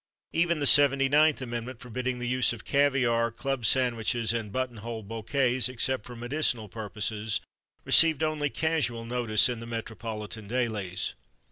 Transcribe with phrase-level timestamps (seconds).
[0.33, 5.69] Even the Seventy ninth Amendment forbidding "the use of caviar, club sandwiches, and buttonhole bouquets,
[5.69, 7.39] except for medicinal purposes,"
[7.85, 11.13] received only casual notice in the Metropolitan Dailies.